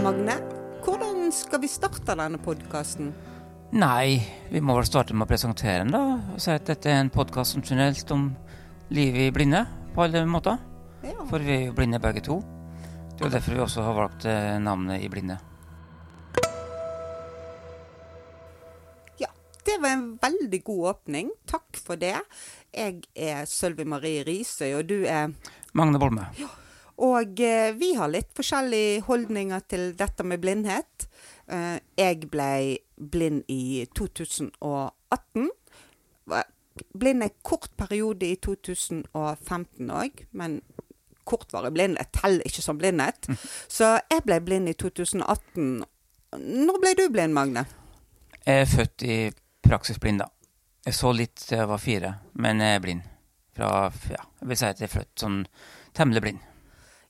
Magne, 0.00 0.32
hvordan 0.80 1.26
skal 1.28 1.60
vi 1.60 1.68
starte 1.68 2.14
denne 2.16 2.38
podkasten? 2.40 3.10
Nei, 3.76 4.22
vi 4.48 4.62
må 4.64 4.72
vel 4.78 4.86
starte 4.88 5.12
med 5.12 5.26
å 5.26 5.28
presentere 5.28 5.82
den, 5.82 5.90
da. 5.92 6.00
Og 6.32 6.40
si 6.40 6.54
at 6.54 6.64
dette 6.70 6.88
er 6.88 7.02
en 7.02 7.10
podkast 7.12 7.52
som 7.52 7.64
generelt 7.64 8.08
om 8.14 8.30
livet 8.88 9.26
i 9.26 9.34
blinde, 9.34 9.60
på 9.92 10.06
alle 10.06 10.22
måter. 10.24 10.56
Ja. 11.04 11.26
For 11.28 11.44
vi 11.44 11.52
er 11.52 11.66
jo 11.66 11.74
blinde 11.76 12.00
begge 12.00 12.22
to. 12.24 12.38
Det 13.12 13.20
er 13.20 13.26
jo 13.26 13.32
derfor 13.34 13.58
vi 13.58 13.62
også 13.66 13.84
har 13.84 13.98
valgt 13.98 14.24
eh, 14.30 14.56
navnet 14.64 15.04
I 15.04 15.10
blinde. 15.12 15.36
ja. 19.20 19.28
Det 19.66 19.76
var 19.84 19.98
en 19.98 20.08
veldig 20.22 20.62
god 20.64 20.88
åpning. 20.94 21.28
Takk 21.44 21.76
for 21.76 22.00
det. 22.00 22.16
Jeg 22.72 23.04
er 23.12 23.44
Sølvi 23.44 23.84
Marie 23.84 24.24
Risøy, 24.24 24.72
og 24.80 24.88
du 24.88 25.02
er 25.04 25.36
Magne 25.76 26.00
Bolme. 26.00 26.30
Og 27.00 27.40
eh, 27.40 27.70
vi 27.80 27.94
har 27.96 28.10
litt 28.12 28.28
forskjellige 28.36 29.04
holdninger 29.06 29.62
til 29.72 29.92
dette 29.96 30.24
med 30.26 30.42
blindhet. 30.42 31.06
Eh, 31.48 31.78
jeg 31.96 32.28
ble 32.32 32.52
blind 33.00 33.46
i 33.48 33.86
2018. 33.96 35.48
Blind 37.00 37.24
en 37.24 37.32
kort 37.42 37.72
periode 37.80 38.28
i 38.28 38.36
2015 38.36 39.90
òg, 39.90 40.24
men 40.36 40.60
kortvarig 41.28 41.72
blindhet 41.74 42.12
teller 42.16 42.44
ikke 42.46 42.64
som 42.64 42.78
blindhet. 42.80 43.30
Så 43.68 43.94
jeg 44.10 44.26
ble 44.26 44.40
blind 44.44 44.68
i 44.68 44.76
2018. 44.76 45.80
Når 46.40 46.82
ble 46.82 46.94
du 46.98 47.06
blind, 47.12 47.34
Magne? 47.36 47.64
Jeg 48.44 48.66
er 48.66 48.68
født 48.70 49.06
i 49.06 49.16
praksis 49.64 49.98
blind, 50.02 50.20
da. 50.22 50.28
Jeg 50.86 50.96
så 50.96 51.10
litt 51.12 51.36
til 51.36 51.58
jeg 51.60 51.68
var 51.68 51.80
fire, 51.80 52.12
men 52.40 52.60
jeg 52.60 52.76
er 52.76 52.84
blind. 52.84 53.02
Fra, 53.56 53.90
ja, 54.12 54.22
jeg 54.40 54.52
vil 54.52 54.60
si 54.60 54.68
at 54.68 54.80
jeg 54.80 54.88
er 54.88 54.94
født 54.94 55.24
sånn 55.24 55.42
temmelig 55.96 56.24
blind. 56.24 56.46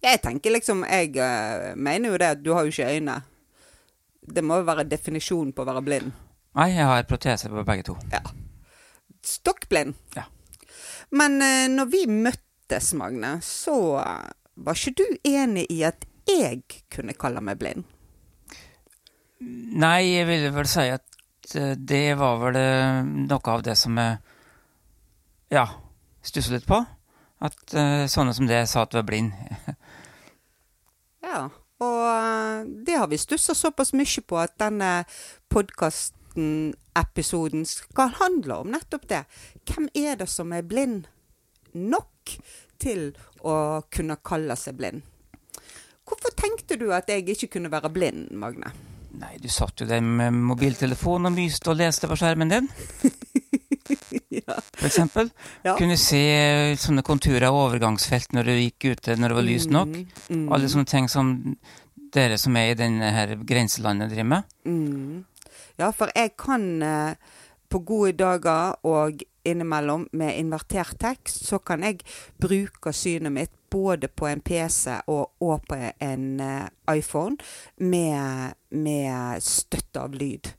Jeg 0.01 0.20
tenker 0.25 0.55
liksom 0.55 0.84
Jeg 0.89 1.12
uh, 1.20 1.77
mener 1.77 2.12
jo 2.12 2.20
det 2.20 2.33
at 2.37 2.43
du 2.43 2.53
har 2.55 2.65
jo 2.65 2.73
ikke 2.73 2.89
øyne. 2.89 3.20
Det 4.20 4.45
må 4.45 4.61
jo 4.61 4.69
være 4.69 4.89
definisjonen 4.89 5.53
på 5.53 5.65
å 5.65 5.69
være 5.69 5.84
blind. 5.84 6.12
Nei, 6.57 6.70
jeg 6.73 6.87
har 6.89 7.09
protese 7.09 7.51
på 7.51 7.65
begge 7.67 7.87
to. 7.91 7.97
Ja. 8.12 8.23
Stokkblind. 9.27 9.95
Ja. 10.17 10.25
Men 11.12 11.39
uh, 11.42 11.67
når 11.73 11.91
vi 11.92 12.05
møttes, 12.09 12.92
Magne, 12.95 13.41
så 13.42 13.75
eh, 13.98 14.29
var 14.62 14.79
ikke 14.79 15.03
du 15.03 15.17
enig 15.27 15.65
i 15.75 15.81
at 15.83 16.05
jeg 16.31 16.61
kunne 16.95 17.17
kalle 17.19 17.42
meg 17.42 17.59
blind? 17.59 17.83
Nei, 19.42 20.05
jeg 20.07 20.29
ville 20.29 20.53
vel 20.55 20.69
si 20.70 20.85
at 20.95 21.57
det 21.75 22.12
var 22.20 22.39
vel 22.45 22.59
noe 23.27 23.41
av 23.51 23.64
det 23.67 23.75
som 23.75 23.98
jeg 23.98 24.20
ja, 25.51 25.64
stussa 26.23 26.55
litt 26.55 26.69
på. 26.69 26.79
At 27.41 27.74
eh, 27.74 28.05
sånne 28.10 28.34
som 28.36 28.48
det 28.48 28.66
sa 28.69 28.84
at 28.84 28.92
du 28.92 29.00
er 29.00 29.08
blind. 29.08 29.33
Ja. 31.20 31.50
Og 31.80 32.00
eh, 32.10 32.64
det 32.86 32.96
har 32.98 33.08
vi 33.08 33.19
stussa 33.20 33.55
såpass 33.55 33.92
mye 33.96 34.22
på 34.27 34.38
at 34.41 34.56
denne 34.60 35.05
podkasten, 35.52 36.72
episoden, 36.98 37.62
skal 37.68 38.12
handle 38.18 38.56
om 38.64 38.73
nettopp 38.74 39.06
det. 39.08 39.23
Hvem 39.68 39.89
er 39.95 40.18
det 40.20 40.27
som 40.33 40.52
er 40.52 40.67
blind 40.67 41.06
nok 41.73 42.34
til 42.83 43.12
å 43.46 43.84
kunne 43.92 44.18
kalle 44.27 44.56
seg 44.58 44.80
blind? 44.80 45.05
Hvorfor 46.08 46.34
tenkte 46.34 46.77
du 46.80 46.89
at 46.92 47.08
jeg 47.12 47.29
ikke 47.30 47.52
kunne 47.56 47.70
være 47.70 47.92
blind, 47.95 48.33
Magne? 48.34 48.73
Nei, 49.20 49.36
du 49.42 49.48
satt 49.50 49.80
jo 49.80 49.86
der 49.86 50.02
med 50.02 50.34
mobiltelefon 50.34 51.29
og 51.29 51.34
myste 51.34 51.73
og 51.73 51.79
leste 51.80 52.08
på 52.11 52.18
skjermen 52.18 52.50
din, 52.50 52.68
eksempel. 54.88 55.30
Ja. 55.66 55.77
Kunne 55.78 55.98
se 56.00 56.22
eh, 56.36 56.77
sånne 56.80 57.05
konturer 57.06 57.48
av 57.50 57.58
overgangsfelt 57.58 58.34
når 58.36 58.50
du 58.50 58.55
gikk 58.56 58.90
ute 58.92 59.16
når 59.18 59.33
det 59.33 59.38
var 59.40 59.48
lyst 59.48 59.74
nok. 59.74 59.96
Mm, 60.28 60.46
Alle 60.52 60.70
sånne 60.72 60.90
ting 60.90 61.08
som 61.12 61.34
dere 62.14 62.38
som 62.42 62.56
er 62.58 62.72
i 62.72 62.78
denne 62.78 63.12
her 63.14 63.36
grenselandet 63.46 64.11
driver 64.11 64.30
med. 64.34 64.56
Mm. 64.66 65.20
Ja, 65.80 65.92
for 65.96 66.11
jeg 66.16 66.34
kan 66.40 66.83
eh, 66.83 67.36
på 67.70 67.83
gode 67.86 68.16
dager 68.18 68.74
og 68.86 69.22
innimellom 69.46 70.08
med 70.12 70.36
invertert 70.38 70.98
tekst, 71.00 71.46
så 71.46 71.58
kan 71.58 71.84
jeg 71.86 72.02
bruke 72.40 72.92
synet 72.92 73.32
mitt 73.32 73.55
både 73.70 74.08
på 74.08 74.27
en 74.27 74.40
PC 74.40 74.90
og, 75.06 75.30
og 75.40 75.62
på 75.68 75.78
en 76.02 76.40
eh, 76.40 76.96
iPhone 76.96 77.36
med, 77.78 78.56
med 78.70 79.42
støtte 79.42 80.02
av 80.02 80.14
lyd. 80.14 80.50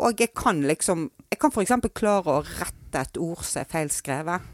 Og 0.00 0.20
jeg 0.20 0.32
kan 0.36 0.62
liksom 0.64 1.10
Jeg 1.30 1.38
kan 1.38 1.52
f.eks. 1.52 1.72
klare 1.94 2.32
å 2.32 2.42
rette 2.42 3.00
et 3.00 3.18
ord 3.22 3.44
som 3.46 3.60
er 3.60 3.68
feilskrevet. 3.70 4.48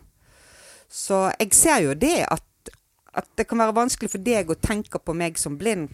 Så 0.93 1.31
jeg 1.41 1.55
ser 1.57 1.79
jo 1.87 1.95
det 1.97 2.27
at, 2.29 2.71
at 3.17 3.31
det 3.39 3.47
kan 3.49 3.59
være 3.59 3.75
vanskelig 3.79 4.11
for 4.13 4.23
deg 4.23 4.53
å 4.53 4.59
tenke 4.61 5.01
på 5.01 5.15
meg 5.17 5.41
som 5.41 5.57
blind. 5.57 5.89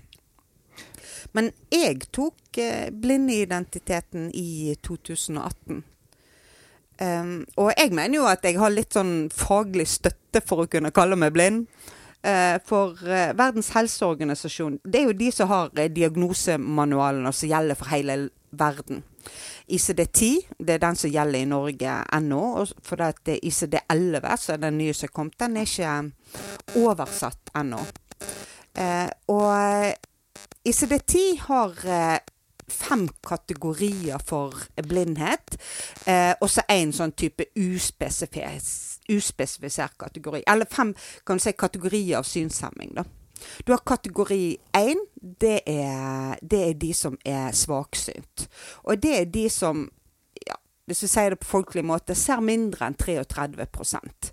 Men 1.32 1.52
jeg 1.70 2.10
tok 2.10 2.58
eh, 2.58 2.90
blindeidentiteten 2.90 4.28
i 4.34 4.74
2018. 4.82 5.84
Um, 7.02 7.46
og 7.56 7.72
jeg 7.72 7.94
mener 7.94 8.18
jo 8.18 8.26
at 8.30 8.44
jeg 8.44 8.58
har 8.60 8.70
litt 8.70 8.94
sånn 8.94 9.30
faglig 9.34 9.88
støtte 9.90 10.42
for 10.44 10.64
å 10.64 10.70
kunne 10.70 10.92
kalle 10.94 11.16
meg 11.18 11.32
blind. 11.34 11.64
Uh, 12.22 12.60
for 12.68 12.98
uh, 13.02 13.32
Verdens 13.34 13.72
helseorganisasjon, 13.74 14.76
det 14.84 15.00
er 15.00 15.08
jo 15.08 15.16
de 15.18 15.30
som 15.34 15.50
har 15.50 15.72
uh, 15.74 15.88
diagnosemanualene 15.90 17.32
som 17.34 17.50
gjelder 17.50 17.78
for 17.78 17.90
hele 17.90 18.18
verden. 18.50 19.02
ICD-10, 19.68 20.56
det 20.58 20.76
er 20.76 20.82
den 20.82 20.98
som 20.98 21.12
gjelder 21.12 21.42
i 21.44 21.48
Norge 21.48 21.96
ennå. 22.16 22.42
For 22.84 23.02
er 23.02 23.40
ICD-11, 23.42 24.36
som 24.36 24.54
er 24.56 24.64
den 24.66 24.78
nye 24.78 24.94
som 24.94 25.08
er 25.08 25.14
kommet, 25.14 25.38
den 25.40 25.56
er 25.56 25.68
ikke 25.68 26.82
oversatt 26.82 27.52
ennå. 27.58 27.80
Eh, 28.74 29.08
og 29.28 29.94
ICD-10 30.68 31.40
har 31.46 31.80
eh, 31.84 32.18
fem 32.72 33.08
kategorier 33.26 34.22
for 34.24 34.56
blindhet, 34.88 35.58
eh, 36.06 36.32
og 36.40 36.50
så 36.50 36.64
én 36.72 36.92
sånn 36.94 37.14
type 37.18 37.50
uspesifis, 37.58 38.68
uspesifisert 39.12 39.98
kategori. 40.00 40.44
Eller 40.48 40.70
fem 40.70 40.94
si, 40.96 41.52
kategorier 41.52 42.20
av 42.20 42.28
synshemming. 42.28 42.94
da. 42.96 43.04
Du 43.66 43.72
har 43.72 43.82
kategori 43.86 44.58
én. 44.78 45.00
Det 45.22 45.60
det 46.42 46.60
er 46.68 46.74
de 46.74 46.92
som 46.94 47.18
er 47.24 47.52
svaksynt. 47.52 48.48
Og 48.84 49.02
det 49.02 49.20
er 49.20 49.24
de 49.24 49.48
som 49.50 49.88
hvis 50.90 51.04
vi 51.04 51.08
sier 51.08 51.30
det 51.30 51.38
på 51.40 51.46
folkelig 51.46 51.84
måte, 51.86 52.14
ser 52.18 52.42
mindre 52.42 52.88
enn 52.88 52.96
33% 52.98 54.32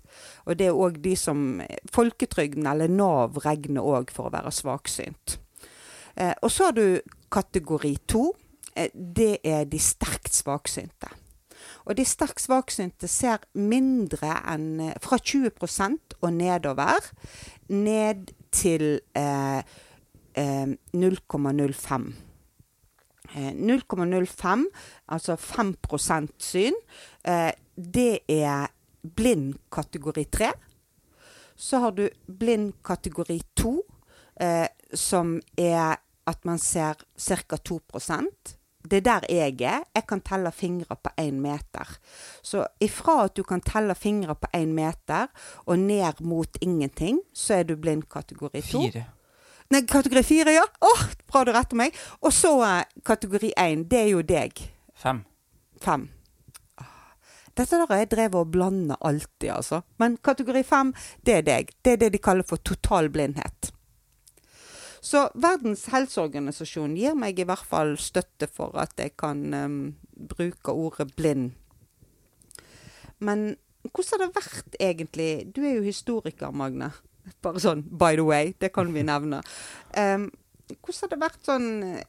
Og 0.50 0.56
det 0.58 0.66
er 0.66 0.74
òg 0.74 0.98
de 1.04 1.14
som 1.16 1.60
Folketrygden 1.94 2.66
eller 2.66 2.90
Nav 2.90 3.38
regner 3.44 3.86
òg 3.86 4.10
for 4.10 4.28
å 4.28 4.34
være 4.34 4.50
svaksynt. 4.52 5.38
Eh, 6.16 6.34
og 6.42 6.50
så 6.50 6.68
har 6.68 6.76
du 6.76 7.00
kategori 7.30 7.94
to. 8.10 8.32
Eh, 8.74 8.90
det 8.92 9.38
er 9.46 9.64
de 9.70 9.78
sterkt 9.78 10.34
svaksynte. 10.34 11.12
Og 11.86 11.96
de 11.96 12.04
sterkt 12.04 12.42
svaksynte 12.42 13.08
ser 13.08 13.46
mindre 13.54 14.34
enn 14.50 14.68
eh, 14.90 14.98
fra 15.02 15.20
20 15.22 15.54
og 16.20 16.32
nedover. 16.34 17.12
Ned 17.70 18.34
til 18.52 19.00
eh, 19.16 19.62
eh, 20.34 20.66
0,05. 20.94 22.12
Eh, 23.34 23.52
0,05, 23.54 24.66
altså 25.08 25.36
5% 25.36 26.34
syn, 26.38 26.74
eh, 27.24 27.52
det 27.76 28.18
er 28.28 28.66
blind 29.16 29.54
kategori 29.72 30.24
3. 30.24 30.52
Så 31.56 31.78
har 31.78 31.90
du 31.90 32.08
blind 32.38 32.72
kategori 32.84 33.40
2, 33.56 33.82
eh, 34.40 34.66
som 34.94 35.40
er 35.58 35.96
at 36.26 36.44
man 36.44 36.58
ser 36.58 36.94
ca. 37.18 37.56
2 37.56 37.80
Det 38.82 39.00
er 39.00 39.06
der 39.06 39.26
jeg 39.28 39.60
er. 39.60 39.82
Jeg 39.94 40.06
kan 40.08 40.20
telle 40.24 40.52
fingre 40.52 40.96
på 40.96 41.12
én 41.20 41.40
meter. 41.42 41.96
Så 42.42 42.64
ifra 42.80 43.24
at 43.24 43.36
du 43.36 43.42
kan 43.42 43.60
telle 43.60 43.94
fingre 43.94 44.34
på 44.34 44.48
én 44.56 44.72
meter 44.76 45.26
og 45.66 45.78
ned 45.78 46.20
mot 46.20 46.58
ingenting, 46.60 47.20
så 47.34 47.60
er 47.60 47.62
du 47.68 47.76
blind 47.76 48.08
kategori 48.10 48.60
2. 48.60 48.84
Fire. 48.86 49.04
Nei, 49.70 49.84
kategori 49.86 50.22
4, 50.26 50.52
ja. 50.56 50.64
Åh, 50.80 51.02
bra 51.30 51.44
du 51.44 51.52
retter 51.54 51.78
meg. 51.78 51.98
Og 52.22 52.32
så 52.34 52.56
eh, 52.66 53.02
kategori 53.06 53.52
1, 53.56 53.84
det 53.90 54.00
er 54.00 54.08
jo 54.10 54.22
deg. 54.26 54.64
Fem. 54.98 55.22
5. 55.84 56.08
Dette 57.60 57.76
der 57.76 57.86
har 57.90 58.00
jeg 58.00 58.10
drevet 58.10 58.38
og 58.40 58.50
blanda 58.54 58.96
alltid, 59.04 59.50
altså. 59.52 59.82
Men 59.98 60.16
kategori 60.24 60.62
5, 60.64 60.94
det 61.26 61.34
er 61.34 61.46
deg. 61.46 61.70
Det 61.84 61.92
er 61.92 62.00
det 62.04 62.12
de 62.14 62.22
kaller 62.22 62.46
for 62.46 62.62
total 62.64 63.10
blindhet. 63.12 63.72
Så 65.00 65.24
Verdens 65.40 65.86
helseorganisasjon 65.92 66.96
gir 66.98 67.16
meg 67.16 67.40
i 67.40 67.46
hvert 67.48 67.64
fall 67.66 67.94
støtte 68.00 68.50
for 68.52 68.76
at 68.80 68.92
jeg 69.00 69.14
kan 69.20 69.42
um, 69.56 69.80
bruke 70.12 70.72
ordet 70.72 71.08
blind. 71.16 71.54
Men 73.20 73.54
hvordan 73.82 74.12
har 74.12 74.26
det 74.26 74.36
vært 74.36 74.76
egentlig 74.80 75.30
Du 75.56 75.62
er 75.64 75.78
jo 75.78 75.86
historiker, 75.86 76.52
Magne. 76.52 76.90
Bare 77.44 77.60
sånn 77.62 77.82
by 77.84 78.16
the 78.16 78.24
way, 78.24 78.54
det 78.60 78.72
kan 78.74 78.92
vi 78.92 79.04
nevne. 79.06 79.40
Um, 79.96 80.28
hvordan 80.68 81.02
har 81.02 81.12
det 81.12 81.20
vært 81.20 81.46
sånn 81.48 81.68
eh, 81.84 82.08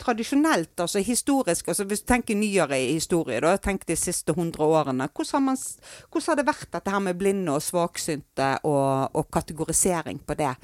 tradisjonelt, 0.00 0.72
altså 0.80 1.02
historisk, 1.04 1.68
altså 1.68 1.84
hvis 1.88 2.02
du 2.02 2.08
tenker 2.08 2.38
nyere 2.38 2.78
historie, 2.78 3.40
da, 3.42 3.54
tenk 3.60 3.84
de 3.88 3.96
siste 3.98 4.32
hundre 4.36 4.64
årene, 4.64 5.08
hvordan 5.12 5.36
har, 5.36 5.44
man, 5.44 5.58
hvordan 6.08 6.28
har, 6.28 6.38
det 6.40 6.46
vært 6.48 6.72
dette 6.76 6.94
her 6.94 7.02
med 7.04 7.18
blinde 7.20 7.56
og 7.56 7.64
svaksynte 7.64 8.50
og, 8.68 9.16
og 9.16 9.28
kategorisering 9.32 10.22
på 10.24 10.36
det, 10.40 10.54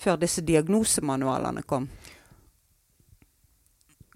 før 0.00 0.20
disse 0.20 0.44
diagnosemanualene 0.46 1.64
kom? 1.66 1.88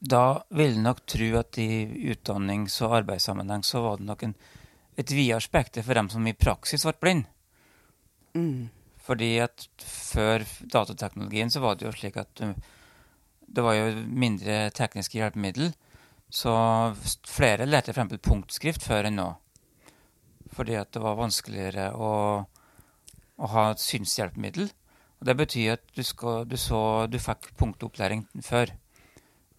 Da 0.00 0.40
vil 0.56 0.74
jeg 0.74 0.82
nok 0.84 1.04
tro 1.04 1.28
at 1.40 1.58
i 1.60 1.84
utdannings- 2.12 2.78
og 2.86 2.96
arbeidssammenheng 3.02 3.64
så 3.66 3.82
var 3.84 4.00
det 4.00 4.08
nok 4.08 4.22
en, 4.24 4.34
et 4.96 5.12
videre 5.12 5.40
spekter 5.44 5.84
for 5.84 5.98
dem 5.98 6.08
som 6.08 6.26
i 6.26 6.36
praksis 6.36 6.86
ble 6.88 6.96
blind. 7.02 7.26
Mm. 8.32 8.70
Fordi 9.04 9.34
at 9.44 9.66
før 9.82 10.46
datateknologien 10.72 11.52
så 11.52 11.60
var 11.60 11.76
det 11.76 11.88
jo 11.88 11.92
slik 11.92 12.16
at 12.20 12.42
uh, 12.44 12.54
det 13.50 13.64
var 13.66 13.76
jo 13.76 14.02
mindre 14.06 14.70
tekniske 14.72 15.18
hjelpemiddel. 15.18 15.72
Så 16.30 16.52
flere 17.26 17.66
lærte 17.66 17.92
f.eks. 17.92 18.20
punktskrift 18.22 18.86
før 18.86 19.08
enn 19.10 19.18
nå. 19.18 19.30
Fordi 20.54 20.76
at 20.78 20.92
det 20.94 21.02
var 21.02 21.18
vanskeligere 21.18 21.90
å, 21.92 22.12
å 23.36 23.50
ha 23.52 23.64
synshjelpemiddel. 23.78 24.70
Og 25.20 25.28
det 25.28 25.37
betyr 25.37 25.75
at 25.76 25.82
du, 25.96 26.02
skal, 26.06 26.46
du, 26.49 26.56
så, 26.56 27.06
du 27.11 27.19
fikk 27.20 27.52
punktopplæring 27.61 28.25
før. 28.44 28.72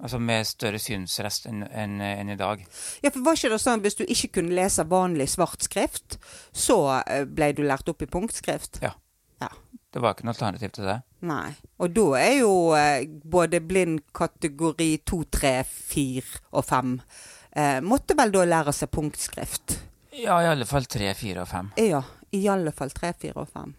Altså 0.02 0.18
med 0.18 0.48
større 0.50 0.80
synsrest 0.82 1.46
enn 1.46 1.62
en, 1.62 2.00
en 2.02 2.32
i 2.34 2.38
dag. 2.38 2.64
Ja, 3.04 3.12
for 3.12 3.22
var 3.26 3.38
ikke 3.38 3.52
det 3.54 3.60
sånn 3.62 3.84
Hvis 3.84 4.00
du 4.00 4.02
ikke 4.08 4.32
kunne 4.40 4.56
lese 4.58 4.88
vanlig 4.90 5.28
svart 5.30 5.62
skrift, 5.62 6.18
så 6.50 6.78
eh, 7.04 7.28
ble 7.30 7.52
du 7.54 7.62
lært 7.68 7.90
opp 7.92 8.02
i 8.02 8.10
punktskrift? 8.10 8.82
Ja. 8.82 8.96
ja. 9.44 9.52
Det 9.94 10.02
var 10.02 10.16
ikke 10.16 10.26
noe 10.26 10.34
alternativ 10.34 10.74
til 10.74 10.90
det. 10.90 10.98
Nei. 11.30 11.52
Og 11.78 11.94
da 11.94 12.08
er 12.18 12.34
jo 12.40 12.56
eh, 12.80 13.06
både 13.06 13.62
blind 13.62 14.02
kategori 14.18 14.90
2, 15.06 15.22
3, 15.38 15.54
4 15.70 16.42
og 16.58 16.66
5 16.66 16.98
eh, 16.98 17.78
Måtte 17.86 18.18
vel 18.18 18.34
da 18.34 18.48
lære 18.50 18.74
seg 18.74 18.90
punktskrift? 18.98 19.78
Ja, 20.18 20.42
i 20.42 20.50
alle 20.50 20.66
fall 20.66 20.90
3, 20.90 21.14
4 21.14 21.46
og 21.46 21.54
5. 21.54 21.72
Ja, 21.86 22.02
i 22.34 22.42
alle 22.50 22.74
fall 22.74 22.90
3, 22.90 23.14
4 23.28 23.38
og 23.38 23.54
5. 23.54 23.78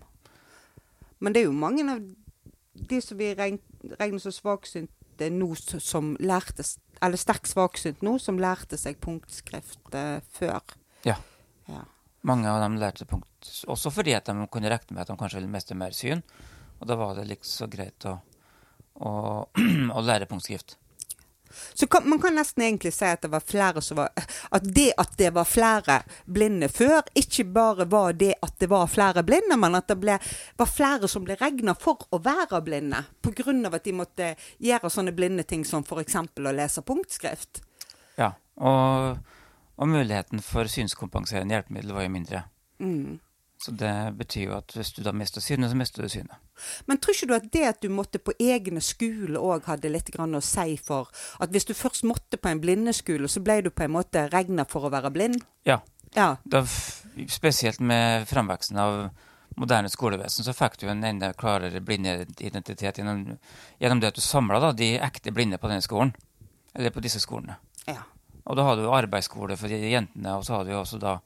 Men 1.23 1.35
det 1.35 1.43
er 1.43 1.49
jo 1.49 1.55
mange 1.55 1.87
av 1.87 2.03
de 2.91 2.99
som 3.05 3.19
vi 3.21 3.31
regner 3.39 4.23
som 4.23 4.35
svaksynte 4.35 5.29
nå 5.31 5.53
som 5.63 6.15
lærte 6.19 6.65
Eller 7.03 7.21
sterkt 7.21 7.51
svaksynt 7.51 8.03
nå, 8.03 8.17
som 8.19 8.41
lærte 8.41 8.79
seg 8.79 8.99
punktskrift 9.03 9.95
eh, 9.95 10.19
før. 10.35 10.63
Ja. 11.07 11.17
ja. 11.67 11.83
Mange 12.27 12.51
av 12.51 12.61
dem 12.63 12.79
lærte 12.81 13.07
punkt 13.11 13.29
også 13.71 13.91
fordi 13.91 14.15
at 14.15 14.31
de 14.31 14.47
kunne 14.51 14.71
regne 14.71 14.95
med 14.95 15.03
at 15.03 15.11
de 15.11 15.19
kanskje 15.19 15.41
ville 15.41 15.51
miste 15.51 15.75
mer 15.79 15.95
syn. 15.97 16.23
Og 16.81 16.87
da 16.91 16.99
var 16.99 17.17
det 17.19 17.29
liksom 17.31 17.71
greit 17.71 18.07
å, 18.07 18.17
å, 19.03 19.11
å 19.99 20.03
lære 20.03 20.31
punktskrift. 20.31 20.77
Så 21.75 21.87
kan, 21.87 22.09
man 22.09 22.21
kan 22.23 22.37
nesten 22.37 22.65
egentlig 22.67 22.93
si 22.95 23.09
at 23.09 23.23
det 23.23 23.31
var 23.33 23.45
flere 23.45 23.83
som 23.83 24.01
var 24.01 24.11
At 24.51 24.65
det 24.65 24.93
at 24.99 25.17
det 25.19 25.31
var 25.35 25.45
flere 25.49 26.03
blinde 26.25 26.69
før, 26.69 27.03
ikke 27.15 27.45
bare 27.45 27.87
var 27.91 28.13
det 28.13 28.35
at 28.43 28.59
det 28.59 28.69
var 28.71 28.87
flere 28.91 29.23
blinde, 29.27 29.57
men 29.57 29.75
at 29.79 29.89
det 29.89 29.99
ble, 30.01 30.19
var 30.57 30.71
flere 30.71 31.09
som 31.09 31.25
ble 31.25 31.37
regna 31.41 31.75
for 31.79 32.07
å 32.11 32.21
være 32.23 32.63
blinde. 32.65 33.05
Pga. 33.23 33.53
at 33.73 33.85
de 33.85 33.93
måtte 33.97 34.35
gjøre 34.59 34.91
sånne 34.91 35.13
blinde 35.13 35.43
ting 35.43 35.65
som 35.65 35.85
f.eks. 35.85 36.17
å 36.39 36.55
lese 36.55 36.83
punktskrift. 36.83 37.63
Ja, 38.19 38.33
og, 38.57 39.19
og, 39.77 39.89
muligheten 39.89 40.43
for 40.45 40.69
synskompenserende 40.71 41.57
hjelpemiddel 41.57 41.95
var 41.97 42.07
jo 42.07 42.13
mindre. 42.13 42.43
Mm. 42.83 43.21
Så 43.63 43.71
det 43.79 43.95
betyr 44.19 44.49
jo 44.49 44.55
at 44.57 44.73
hvis 44.75 44.91
du 44.97 45.05
da 45.07 45.13
mister 45.15 45.41
synet, 45.41 45.71
så 45.71 45.77
mister 45.79 46.03
du 46.03 46.11
synet. 46.11 46.35
Men 46.91 46.99
tror 46.99 47.15
ikke 47.15 47.29
du 47.31 47.35
at 47.37 47.45
det 47.55 47.63
at 47.69 47.83
du 47.85 47.93
måtte 47.95 48.19
på 48.19 48.35
egne 48.43 48.83
skole 48.83 49.39
òg 49.39 49.69
hadde 49.71 49.91
litt 49.93 50.11
å 50.19 50.41
si 50.43 50.75
for 50.83 51.11
at 51.39 51.53
hvis 51.55 51.69
du 51.69 51.75
først 51.75 52.03
måtte 52.03 52.41
på 52.43 52.51
en 52.51 52.63
blindeskole, 52.63 53.29
så 53.31 53.39
ble 53.41 53.61
du 53.63 53.71
på 53.71 53.87
en 53.87 53.95
måte 53.95 54.27
regna 54.33 54.67
for 54.67 54.89
å 54.89 54.91
være 54.91 55.13
blind? 55.15 55.45
Ja. 55.63 55.79
ja. 56.17 56.37
Da, 56.43 56.65
spesielt 57.31 57.79
med 57.79 58.27
fremveksten 58.27 58.83
av 58.83 58.97
moderne 59.55 59.93
skolevesen, 59.93 60.43
så 60.43 60.57
fikk 60.57 60.81
du 60.81 60.89
en 60.91 61.05
enda 61.07 61.31
klarere 61.39 61.85
blindeidentitet 61.87 62.99
gjennom, 62.99 63.39
gjennom 63.79 64.03
det 64.03 64.11
at 64.11 64.19
du 64.19 64.25
samla 64.25 64.73
de 64.75 64.97
ekte 64.99 65.31
blinde 65.31 65.61
på 65.63 65.71
denne 65.71 65.87
skolen. 65.87 66.11
Eller 66.75 66.91
på 66.91 67.05
disse 67.05 67.21
skolene. 67.23 67.61
Ja. 67.87 68.01
Og 68.43 68.59
da 68.59 68.67
hadde 68.67 68.83
du 68.83 68.91
arbeidsskole 68.91 69.55
for 69.61 69.71
de 69.71 69.79
jentene, 69.93 70.35
og 70.35 70.43
så 70.47 70.59
hadde 70.59 70.73
du 70.73 70.81
også 70.81 70.99
da 70.99 71.19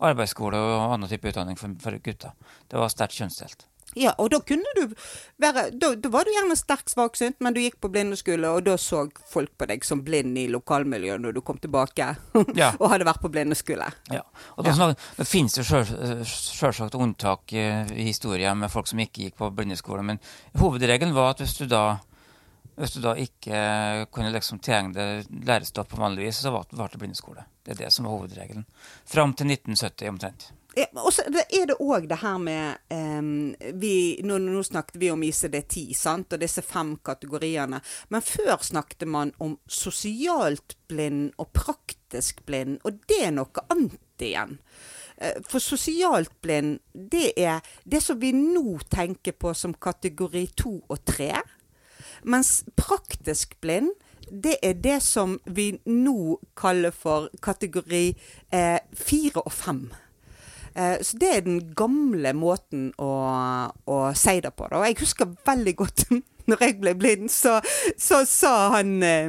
arbeidsskole 0.00 0.58
og 0.58 0.94
annen 0.94 1.10
type 1.10 1.30
utdanning 1.30 1.60
for, 1.60 1.76
for 1.82 2.00
gutter. 2.02 2.34
Det 2.70 2.80
var 2.80 2.92
sterkt 2.92 3.18
kjønnsdelt. 3.20 3.68
Ja, 3.94 4.10
og 4.18 4.32
da 4.32 4.40
kunne 4.42 4.70
du 4.74 4.94
være 5.38 5.68
Da, 5.70 5.92
da 5.94 6.10
var 6.10 6.26
du 6.26 6.32
gjerne 6.34 6.56
sterkt 6.58 6.90
svaksynt, 6.90 7.36
men 7.44 7.54
du 7.54 7.60
gikk 7.62 7.76
på 7.82 7.90
blindeskole, 7.92 8.48
og 8.50 8.64
da 8.66 8.76
så 8.80 9.04
folk 9.30 9.52
på 9.58 9.68
deg 9.70 9.84
som 9.86 10.02
blind 10.06 10.38
i 10.38 10.46
lokalmiljøet 10.50 11.22
når 11.22 11.36
du 11.36 11.40
kom 11.46 11.60
tilbake 11.62 12.08
ja. 12.60 12.72
og 12.78 12.88
hadde 12.90 13.06
vært 13.06 13.22
på 13.22 13.30
blindeskole. 13.34 13.86
Ja. 14.12 14.24
Og 14.56 14.66
da, 14.66 14.74
ja. 14.74 14.88
det 15.18 15.28
finnes 15.28 15.58
jo 15.60 15.66
selvsagt 15.66 16.98
unntak 16.98 17.54
i 17.54 18.08
historien 18.08 18.58
med 18.58 18.72
folk 18.72 18.90
som 18.90 19.02
ikke 19.02 19.28
gikk 19.28 19.38
på 19.38 19.52
blindeskole, 19.54 20.02
men 20.06 20.22
hovedregelen 20.58 21.14
var 21.14 21.34
at 21.34 21.44
hvis 21.44 21.56
du 21.60 21.68
da 21.70 21.84
hvis 22.76 22.96
du 22.96 23.00
da 23.04 23.14
ikke 23.18 23.58
kunne 24.14 24.32
liksom 24.34 24.60
tilegne 24.64 24.94
deg 24.96 25.46
lærestoff 25.46 25.88
på 25.92 26.00
vanlig 26.00 26.28
vis, 26.28 26.42
så 26.42 26.52
var 26.54 26.66
det 26.68 27.00
blindeskole. 27.00 27.46
Det 27.64 27.74
er 27.74 27.86
det 27.86 27.92
som 27.94 28.08
var 28.08 28.18
hovedregelen. 28.18 28.66
Fram 29.08 29.34
til 29.38 29.52
1970 29.52 30.10
omtrent. 30.10 30.50
Ja, 30.74 30.88
og 30.98 31.12
så 31.14 31.22
er 31.30 31.68
det 31.70 31.76
òg 31.78 32.08
det 32.10 32.18
her 32.18 32.38
med 32.42 32.80
um, 32.90 33.52
vi, 33.78 34.18
nå, 34.26 34.40
nå, 34.42 34.62
snakket 34.66 34.98
vi 34.98 35.10
om 35.12 35.22
ICD-10 35.22 35.94
sant, 35.94 36.34
og 36.34 36.42
disse 36.42 36.64
fem 36.66 36.96
kategoriene. 37.06 37.78
Men 38.10 38.26
før 38.26 38.58
snakket 38.58 39.06
man 39.06 39.30
om 39.38 39.54
sosialt 39.70 40.74
blind 40.90 41.30
og 41.38 41.52
praktisk 41.54 42.42
blind, 42.48 42.80
og 42.82 42.98
det 43.06 43.20
er 43.28 43.36
noe 43.36 43.66
annet 43.70 44.26
igjen. 44.26 44.58
Eh, 45.16 45.38
for 45.46 45.62
sosialt 45.62 46.34
blind, 46.42 46.80
det 46.92 47.32
er 47.38 47.62
det 47.84 48.02
som 48.02 48.18
vi 48.18 48.32
nå 48.34 48.80
tenker 48.90 49.38
på 49.38 49.54
som 49.54 49.76
kategori 49.78 50.46
to 50.58 50.80
og 50.88 51.04
tre. 51.06 51.30
Mens 52.24 52.64
praktisk 52.76 53.58
blind, 53.60 53.92
det 54.30 54.56
er 54.62 54.78
det 54.80 55.00
som 55.04 55.36
vi 55.44 55.74
nå 55.84 56.38
kaller 56.56 56.94
for 56.96 57.28
kategori 57.44 58.06
eh, 58.52 58.80
og 59.36 59.52
fem. 59.52 59.82
Eh, 60.74 60.96
så 61.02 61.18
det 61.20 61.30
er 61.36 61.44
den 61.46 61.60
gamle 61.76 62.32
måten 62.34 62.88
å, 62.98 63.10
å 63.86 63.98
si 64.16 64.40
det 64.40 64.54
på. 64.56 64.68
Da. 64.70 64.80
Og 64.80 64.88
jeg 64.88 65.00
husker 65.02 65.34
veldig 65.46 65.76
godt 65.76 66.06
når 66.50 66.64
jeg 66.66 66.78
ble 66.80 66.94
blind, 66.98 67.28
så, 67.30 67.60
så 67.98 68.24
sa 68.28 68.54
han 68.78 68.96
eh, 69.02 69.28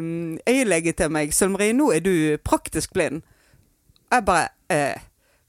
øyelege 0.49 0.95
til 0.97 1.11
meg 1.13 1.35
Søren 1.35 1.55
Marie, 1.57 1.75
nå 1.75 1.91
er 1.93 2.05
du 2.05 2.15
praktisk 2.43 2.95
blind. 2.95 3.21
Jeg 4.11 4.25
bare 4.25 4.49
eh, 4.71 5.05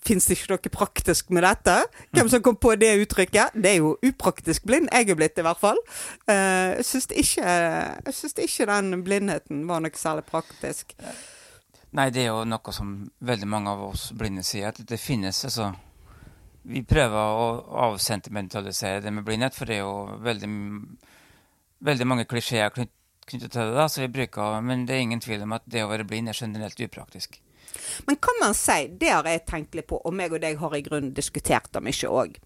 Fins 0.06 0.28
det 0.28 0.36
ikke 0.36 0.52
noe 0.52 0.72
praktisk 0.72 1.30
med 1.34 1.42
dette? 1.42 1.76
Hvem 2.14 2.28
som 2.30 2.42
kom 2.44 2.58
på 2.62 2.74
det 2.78 2.92
uttrykket? 3.02 3.56
Det 3.58 3.72
er 3.72 3.80
jo 3.80 3.96
upraktisk 4.06 4.66
blind. 4.68 4.90
Jeg 4.92 5.10
er 5.10 5.18
blitt, 5.18 5.38
i 5.40 5.46
hvert 5.46 5.62
fall. 5.62 5.80
Uh, 6.28 6.76
jeg 6.78 6.86
syns 6.86 7.08
ikke, 7.10 8.44
ikke, 8.44 8.68
den 8.70 9.02
blindheten 9.06 9.64
var 9.66 9.82
noe 9.82 9.98
særlig 9.98 10.26
praktisk. 10.28 10.94
Nei, 11.96 12.10
det 12.12 12.26
er 12.26 12.30
jo 12.30 12.44
noe 12.46 12.74
som 12.76 12.92
veldig 13.24 13.48
mange 13.50 13.72
av 13.72 13.82
oss 13.88 14.10
blinde 14.16 14.44
sier, 14.46 14.70
at 14.70 14.82
det 14.86 15.00
finnes 15.00 15.44
altså 15.48 15.72
Vi 16.66 16.82
prøver 16.82 17.14
å 17.14 17.46
avsentimentalisere 17.86 19.00
det 19.04 19.12
med 19.14 19.24
blindhet, 19.26 19.54
for 19.54 19.70
det 19.70 19.76
er 19.78 19.84
jo 19.84 20.18
veldig, 20.26 20.48
veldig 21.86 22.06
mange 22.10 22.26
klisjeer 22.26 22.74
knyttet 22.74 23.52
til 23.52 23.60
det. 23.60 23.74
da, 23.74 23.86
så 23.88 24.02
vi 24.02 24.08
bruker, 24.10 24.60
Men 24.60 24.86
det 24.86 24.96
er 24.96 25.04
ingen 25.06 25.22
tvil 25.22 25.42
om 25.46 25.54
at 25.54 25.62
det 25.66 25.84
å 25.84 25.90
være 25.90 26.04
blind 26.04 26.28
er 26.28 26.34
generelt 26.34 26.80
upraktisk. 26.80 27.40
Men 28.06 28.18
kan 28.22 28.40
man 28.42 28.56
si, 28.56 28.86
det 28.88 29.12
har 29.12 29.28
jeg 29.30 29.46
tenkt 29.48 29.78
litt 29.78 29.88
på, 29.90 30.00
og 30.00 30.16
meg 30.16 30.34
og 30.34 30.42
deg 30.44 30.58
har 30.60 30.76
i 30.76 30.82
grunnen 30.86 31.14
diskutert 31.16 31.70
det 31.74 31.84
mye 31.84 32.10
òg, 32.10 32.36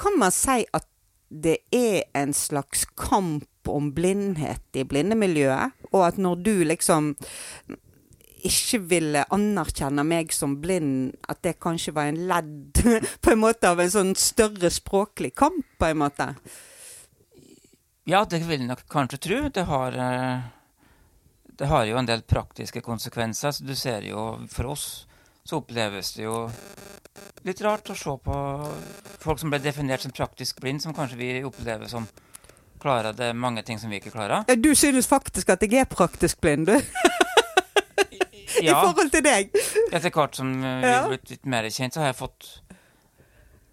kan 0.00 0.18
man 0.20 0.34
si 0.34 0.62
at 0.76 0.88
det 1.28 1.58
er 1.74 2.06
en 2.16 2.32
slags 2.32 2.86
kamp 2.96 3.68
om 3.68 3.90
blindhet 3.92 4.80
i 4.80 4.86
blindemiljøet, 4.88 5.76
og 5.92 6.06
at 6.06 6.16
når 6.20 6.40
du 6.46 6.54
liksom 6.64 7.12
ikke 8.48 8.80
ville 8.90 9.24
anerkjenne 9.34 10.04
meg 10.06 10.32
som 10.32 10.56
blind, 10.62 11.16
at 11.28 11.42
det 11.44 11.58
kanskje 11.62 11.94
var 11.96 12.10
en 12.10 12.20
ledd 12.30 12.80
på 13.22 13.34
en 13.34 13.42
måte 13.42 13.70
av 13.70 13.82
en 13.82 13.92
sånn 13.92 14.14
større 14.18 14.70
språklig 14.72 15.34
kamp, 15.38 15.66
på 15.78 15.90
en 15.90 16.00
måte? 16.04 16.30
Ja, 18.08 18.22
det 18.24 18.40
vil 18.46 18.62
jeg 18.62 18.70
nok 18.70 18.86
kanskje 18.88 19.20
tro. 19.20 19.40
Det 19.52 19.66
har 19.68 19.96
eh, 20.00 20.46
det 21.58 21.66
har 21.66 21.84
jo 21.88 21.98
en 21.98 22.06
del 22.06 22.22
praktiske 22.22 22.80
konsekvenser. 22.80 23.50
så 23.50 23.64
du 23.64 23.74
ser 23.74 24.06
jo, 24.06 24.38
For 24.50 24.70
oss 24.74 25.06
så 25.44 25.58
oppleves 25.58 26.12
det 26.14 26.26
jo 26.26 26.48
litt 27.48 27.60
rart 27.64 27.88
å 27.90 27.96
se 27.96 28.12
på 28.24 28.34
folk 29.22 29.40
som 29.40 29.50
ble 29.50 29.58
definert 29.64 30.04
som 30.04 30.12
praktisk 30.12 30.60
blind, 30.60 30.82
som 30.82 30.94
kanskje 30.94 31.16
vi 31.16 31.30
opplever 31.44 31.88
som 31.88 32.06
klarer 32.78 33.16
det 33.16 33.32
mange 33.34 33.62
ting 33.66 33.78
som 33.80 33.90
vi 33.90 33.98
ikke 33.98 34.12
klarer. 34.14 34.44
Ja, 34.46 34.54
du 34.54 34.74
synes 34.76 35.08
faktisk 35.10 35.48
at 35.50 35.64
jeg 35.64 35.80
er 35.80 35.88
praktisk 35.90 36.40
blind, 36.44 36.68
du? 36.68 36.76
ja. 38.60 38.60
I 38.60 38.74
forhold 38.76 39.10
til 39.10 39.24
deg? 39.24 39.50
Etter 39.88 40.12
hvert 40.14 40.38
som 40.38 40.52
vi 40.60 40.92
har 40.92 41.08
blitt 41.08 41.32
litt 41.32 41.48
mer 41.48 41.66
kjent, 41.72 41.96
så 41.96 42.04
har 42.04 42.12
jeg 42.12 42.20
fått 42.20 42.50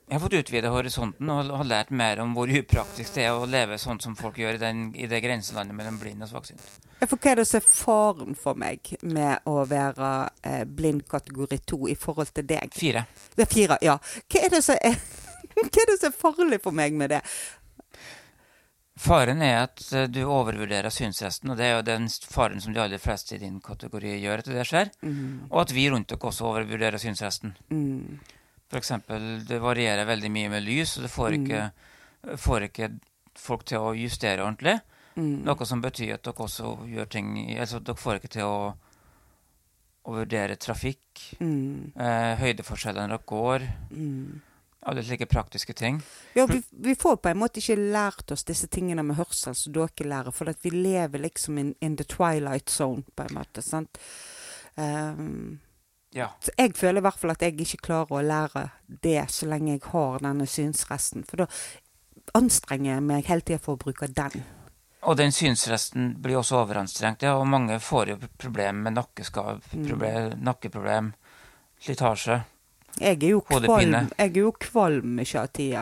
Jeg 0.05 0.19
har 0.19 0.21
fått 0.21 0.35
utvida 0.37 0.69
horisonten 0.69 1.29
og 1.33 1.47
har 1.49 1.65
lært 1.65 1.89
mer 1.89 2.19
om 2.21 2.35
hvor 2.37 2.51
upraktisk 2.53 3.15
det 3.17 3.23
er 3.25 3.33
å 3.33 3.47
leve 3.49 3.79
sånn 3.81 3.97
som 4.03 4.13
folk 4.17 4.37
gjør 4.37 4.59
i, 4.59 4.61
den, 4.61 4.83
i 4.93 5.07
det 5.09 5.17
grenselandet 5.23 5.73
mellom 5.73 5.97
blind 5.97 6.21
og 6.21 6.29
svaksynt. 6.29 6.61
For 7.01 7.17
hva 7.17 7.31
er 7.31 7.41
det 7.41 7.47
som 7.49 7.57
er 7.57 7.65
faren 7.71 8.37
for 8.37 8.61
meg 8.61 8.91
med 9.01 9.49
å 9.49 9.63
være 9.65 10.11
eh, 10.45 10.61
blind 10.69 11.07
kategori 11.09 11.57
2 11.73 11.79
i 11.89 11.97
forhold 11.97 12.29
til 12.37 12.45
deg? 12.53 12.69
Fire. 12.77 13.07
Det 13.33 13.47
er 13.47 13.51
fire, 13.55 13.79
ja. 13.81 13.97
Hva 14.29 14.45
er 14.45 14.53
det 14.53 14.61
som 14.67 14.77
er, 14.77 15.01
er, 15.65 15.95
er 15.97 16.13
farlig 16.13 16.61
for 16.61 16.77
meg 16.77 16.93
med 17.01 17.15
det? 17.17 17.23
Faren 19.01 19.41
er 19.41 19.57
at 19.65 19.81
eh, 19.89 20.05
du 20.05 20.21
overvurderer 20.21 20.93
synsresten, 20.93 21.49
og 21.49 21.57
det 21.57 21.65
er 21.65 21.77
jo 21.79 21.83
den 21.89 22.05
faren 22.29 22.61
som 22.61 22.77
de 22.77 22.85
aller 22.85 23.01
fleste 23.01 23.39
i 23.39 23.41
din 23.41 23.57
kategori 23.57 24.19
gjør 24.21 24.45
etter 24.45 24.61
det 24.61 24.69
skjer. 24.69 24.93
Og 25.49 25.65
at 25.65 25.73
vi 25.73 25.89
rundt 25.89 26.13
dere 26.13 26.29
også 26.29 26.45
overvurderer 26.53 27.01
synsresten. 27.01 27.57
Mm. 27.73 28.21
For 28.69 28.77
eksempel, 28.81 29.45
det 29.47 29.59
varierer 29.61 30.05
veldig 30.09 30.31
mye 30.33 30.49
med 30.49 30.63
lys, 30.65 30.95
og 30.97 31.03
det 31.05 31.11
får 31.13 31.35
ikke, 31.37 31.59
får 32.41 32.63
ikke 32.69 32.89
folk 33.37 33.65
til 33.69 33.77
å 33.77 33.91
justere 33.95 34.41
ordentlig. 34.43 34.79
Mm. 35.15 35.43
Noe 35.45 35.65
som 35.69 35.81
betyr 35.83 36.15
at 36.17 36.23
dere 36.25 36.43
også 36.43 36.73
gjør 36.91 37.05
ting 37.13 37.29
Altså, 37.59 37.79
dere 37.79 37.95
får 37.95 38.17
ikke 38.19 38.31
til 38.33 38.43
å, 38.49 38.73
å 40.05 40.15
vurdere 40.17 40.57
trafikk, 40.57 41.01
Mm. 41.39 41.93
eh, 41.95 42.35
høydeforskjeller 42.41 43.07
når 43.07 43.17
dere 43.17 43.25
går, 43.25 43.67
Mm. 43.91 44.41
alle 44.85 45.01
slike 45.03 45.25
praktiske 45.25 45.73
ting. 45.73 46.01
Ja, 46.35 46.45
vi, 46.45 46.61
vi 46.71 46.93
får 46.95 47.15
på 47.21 47.29
en 47.31 47.37
måte 47.39 47.57
ikke 47.61 47.77
lært 47.91 48.31
oss 48.31 48.43
disse 48.43 48.67
tingene 48.67 49.03
med 49.03 49.15
hørsel 49.15 49.55
som 49.55 49.73
dere 49.73 50.05
lærer, 50.09 50.31
for 50.33 50.45
vi 50.61 50.69
lever 50.69 51.19
liksom 51.19 51.57
in, 51.57 51.75
in 51.81 51.95
the 51.95 52.03
twilight 52.03 52.69
zone, 52.69 53.03
på 53.15 53.23
en 53.29 53.35
måte. 53.35 53.61
sant? 53.63 53.97
Ehm, 54.77 55.59
Ja. 56.15 56.29
jeg 56.55 56.71
føler 56.79 57.01
i 57.01 57.03
hvert 57.03 57.19
fall 57.19 57.33
at 57.33 57.41
jeg 57.43 57.57
ikke 57.59 57.81
klarer 57.89 58.15
å 58.15 58.23
lære 58.23 58.69
det 59.03 59.25
så 59.35 59.49
lenge 59.51 59.73
jeg 59.73 59.81
har 59.91 60.21
denne 60.23 60.47
synsresten. 60.47 61.25
For 61.27 61.43
da 61.43 61.47
anstrenger 62.39 62.93
jeg 62.93 63.03
meg 63.03 63.27
hele 63.27 63.43
tida 63.43 63.59
for 63.59 63.75
å 63.75 63.81
bruke 63.83 64.07
den. 64.07 64.45
Og 65.05 65.17
den 65.19 65.35
synsresten 65.35 66.13
blir 66.23 66.39
også 66.39 66.63
overanstrengt, 66.63 67.27
ja, 67.27 67.35
og 67.37 67.45
mange 67.51 67.77
får 67.83 68.13
jo 68.13 68.17
problemer 68.41 68.87
med 68.87 68.95
nakkeskav, 68.95 69.59
problem, 69.75 70.39
nakkeproblem, 70.41 71.11
slitasje. 71.83 72.39
Jeg 72.99 73.23
er 73.23 73.31
jo 73.33 73.41
kvalm, 73.43 73.93
jeg 74.17 74.29
er 74.31 74.37
jo 74.39 74.51
kvalm 74.55 75.17
mye 75.17 75.39
av 75.41 75.49
tida 75.51 75.81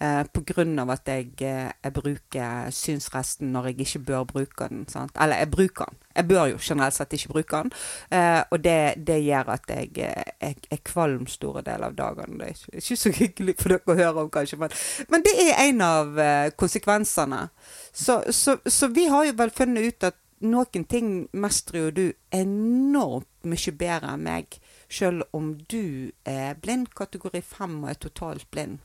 eh, 0.00 0.22
på 0.32 0.42
grunn 0.48 0.78
av 0.80 0.92
at 0.94 1.10
jeg, 1.10 1.34
eh, 1.44 1.68
jeg 1.84 1.94
bruker 1.98 2.70
synsresten 2.72 3.52
når 3.52 3.70
jeg 3.70 3.84
ikke 3.84 4.02
bør 4.08 4.24
bruke 4.30 4.68
den. 4.70 4.86
Sant? 4.88 5.12
Eller 5.20 5.42
jeg 5.42 5.50
bruker 5.52 5.90
den. 5.90 6.00
Jeg 6.16 6.28
bør 6.30 6.46
jo 6.54 6.58
generelt 6.62 6.96
sett 6.96 7.12
ikke 7.12 7.34
bruke 7.34 7.62
den. 7.62 7.72
Eh, 8.10 8.40
og 8.50 8.64
det, 8.64 8.78
det 9.06 9.18
gjør 9.26 9.52
at 9.52 9.68
jeg, 9.68 9.92
eh, 10.00 10.54
er 10.72 10.82
kvalm 10.84 11.26
store 11.28 11.60
deler 11.66 11.90
av 11.90 11.98
dagene. 11.98 12.38
Det 12.40 12.48
er 12.48 12.56
ikke, 12.56 12.76
ikke 12.80 13.00
så 13.02 13.12
hyggelig 13.20 13.56
for 13.60 13.74
dere 13.74 13.92
å 13.92 13.98
høre 14.00 14.24
om, 14.24 14.30
kanskje, 14.32 14.60
men, 14.62 14.76
men 15.12 15.26
det 15.26 15.34
er 15.44 15.64
en 15.66 15.84
av 15.84 16.22
eh, 16.22 16.52
konsekvensene. 16.56 17.48
Så, 17.92 18.22
så, 18.32 18.56
så 18.64 18.88
vi 18.96 19.10
har 19.12 19.28
jo 19.28 19.36
vel 19.36 19.52
funnet 19.52 19.90
ut 19.92 20.08
at 20.08 20.22
noen 20.44 20.84
ting 20.88 21.12
mestrer 21.32 21.86
jo 21.86 21.92
du 21.96 22.06
enormt 22.34 23.28
mye 23.48 23.72
bedre 23.76 24.12
enn 24.14 24.24
meg, 24.26 24.58
selv 24.88 25.22
om 25.32 25.54
du 25.70 26.10
er 26.24 26.54
blind, 26.62 26.88
kategori 26.94 27.40
5 27.42 27.78
og 27.84 27.90
er 27.90 27.98
totalt 28.00 28.50
blind. 28.50 28.78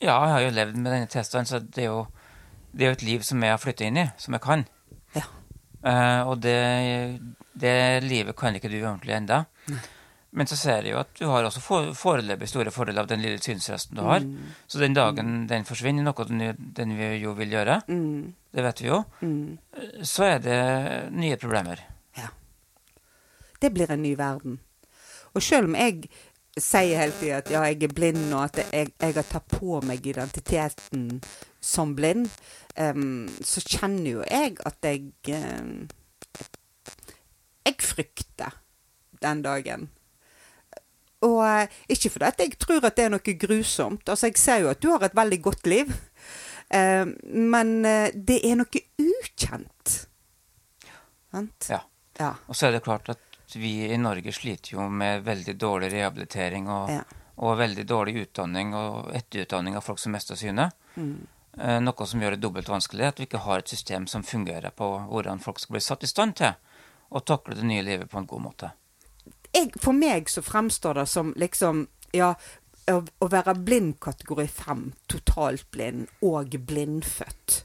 Ja, 0.00 0.12
jeg 0.12 0.32
har 0.32 0.40
jo 0.44 0.54
levd 0.56 0.76
med 0.76 0.92
denne 0.92 1.08
testen, 1.08 1.46
så 1.48 1.58
det 1.60 1.84
er 1.86 1.90
jo, 1.90 2.06
det 2.72 2.84
er 2.84 2.90
jo 2.92 2.96
et 2.98 3.02
liv 3.06 3.22
som 3.24 3.42
jeg 3.42 3.54
har 3.54 3.60
flytta 3.62 3.86
inn 3.88 3.96
i, 4.02 4.06
som 4.20 4.36
jeg 4.36 4.44
kan. 4.44 4.64
Ja. 5.16 5.24
Uh, 5.86 6.22
og 6.32 6.40
det, 6.42 6.56
det 7.56 8.02
livet 8.04 8.36
kan 8.36 8.56
ikke 8.58 8.68
du 8.72 8.80
ordentlig 8.82 9.14
ennå. 9.16 9.44
Men 10.36 10.48
så 10.50 10.56
ser 10.58 10.84
jeg 10.84 10.92
jo 10.92 10.98
at 11.00 11.12
du 11.16 11.24
har 11.30 11.46
også 11.48 11.62
for, 11.64 11.92
foreløpig 11.96 12.48
store 12.50 12.72
fordeler 12.74 13.06
av 13.06 13.08
den 13.08 13.22
lille 13.24 13.40
synsresten 13.40 13.96
du 13.96 14.02
har. 14.04 14.24
Så 14.68 14.82
den 14.82 14.92
dagen 14.96 15.46
den 15.48 15.64
forsvinner, 15.64 16.04
noe 16.04 16.26
den, 16.28 16.42
den 16.76 16.92
vi 16.98 17.14
jo 17.22 17.32
vil 17.38 17.54
gjøre, 17.56 17.78
Mm, 17.88 18.34
det 18.52 18.64
vet 18.64 18.82
vi 18.82 18.88
jo, 18.90 18.98
mm, 19.22 20.02
så 20.04 20.24
er 20.34 20.38
det 20.44 20.60
nye 21.16 21.36
problemer. 21.40 21.80
ja. 22.18 22.28
Det 23.60 23.70
blir 23.72 23.90
en 23.90 24.02
ny 24.02 24.12
verden. 24.16 24.58
Og 25.36 25.44
selv 25.44 25.68
om 25.68 25.76
jeg 25.76 26.06
sier 26.56 26.96
hele 26.96 27.12
tida 27.18 27.40
at 27.42 27.50
ja, 27.52 27.62
jeg 27.68 27.82
er 27.84 27.92
blind, 27.92 28.30
og 28.32 28.46
at 28.46 28.62
jeg, 28.64 28.92
jeg 28.96 29.16
har 29.18 29.26
tatt 29.28 29.50
på 29.50 29.80
meg 29.84 30.06
identiteten 30.08 31.20
som 31.60 31.92
blind, 31.98 32.30
um, 32.80 33.26
så 33.44 33.60
kjenner 33.60 34.08
jo 34.10 34.22
jeg 34.24 34.56
at 34.64 34.88
jeg 34.88 35.10
um, 35.36 35.88
Jeg 37.66 37.82
frykter 37.82 38.54
den 39.22 39.40
dagen. 39.42 39.88
Og 41.26 41.40
eh, 41.42 41.72
ikke 41.90 42.12
fordi 42.14 42.28
at 42.28 42.40
jeg 42.40 42.58
tror 42.62 42.84
at 42.86 42.94
det 42.96 43.04
er 43.04 43.10
noe 43.10 43.34
grusomt. 43.40 44.08
Altså, 44.08 44.28
jeg 44.28 44.38
ser 44.38 44.60
jo 44.62 44.68
at 44.70 44.82
du 44.82 44.92
har 44.92 45.02
et 45.02 45.16
veldig 45.16 45.40
godt 45.42 45.66
liv. 45.66 45.90
Uh, 46.70 47.10
men 47.26 47.74
uh, 47.82 48.06
det 48.14 48.38
er 48.46 48.54
noe 48.60 48.82
ukjent. 49.02 49.96
Sant? 51.34 51.68
Ja. 51.72 51.82
Ja. 52.20 52.32
Og 52.46 52.56
så 52.56 52.68
er 52.68 52.76
det 52.76 52.84
klart 52.86 53.10
at 53.12 53.25
vi 53.54 53.86
i 53.92 53.96
Norge 53.98 54.32
sliter 54.32 54.72
jo 54.74 54.88
med 54.90 55.22
veldig 55.24 55.54
dårlig 55.60 55.92
rehabilitering 55.92 56.68
og, 56.68 56.90
Ja. 56.90 57.02
og 57.38 57.58
veldig 57.58 57.84
dårlig 57.86 58.16
utdanning 58.26 58.74
og 58.74 59.12
etterutdanning 59.14 59.76
av 59.76 59.84
folk 59.84 59.98
som 59.98 60.12
mister 60.12 60.34
synet. 60.34 60.72
Mm. 60.96 61.26
Eh, 61.58 61.80
Noe 61.80 62.06
som 62.06 62.20
gjør 62.20 62.30
det 62.36 62.40
dobbelt 62.40 62.68
vanskelig, 62.68 63.06
at 63.06 63.18
vi 63.20 63.26
ikke 63.26 63.44
har 63.44 63.58
et 63.58 63.68
system 63.68 64.06
som 64.06 64.22
fungerer 64.22 64.70
på 64.70 64.88
hvordan 65.08 65.38
folk 65.40 65.58
skal 65.60 65.74
bli 65.74 65.80
satt 65.80 66.02
i 66.02 66.06
stand 66.10 66.36
til 66.36 66.52
å 67.12 67.20
takle 67.24 67.54
det 67.54 67.64
nye 67.64 67.82
livet 67.82 68.10
på 68.10 68.18
en 68.18 68.26
god 68.26 68.42
måte. 68.42 68.70
jeg, 69.54 69.72
for 69.80 69.92
meg 69.92 70.28
så 70.28 70.42
fremstår 70.42 70.94
det 70.94 71.08
som 71.08 71.32
liksom 71.34 71.88
Ja, 72.12 72.34
å 72.88 73.28
være 73.28 73.54
blind 73.64 73.98
kategori 74.00 74.46
5, 74.48 74.92
totalt 75.08 75.64
blind 75.70 76.06
og 76.22 76.50
blindfødt, 76.50 77.64